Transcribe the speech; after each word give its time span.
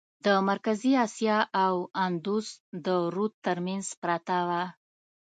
د 0.25 0.27
مرکزي 0.49 0.91
آسیا 1.05 1.37
او 1.65 1.75
اندوس 2.05 2.47
د 2.85 2.87
رود 3.15 3.33
ترمنځ 3.45 3.85
پرته 4.01 4.37
وه. 4.47 4.63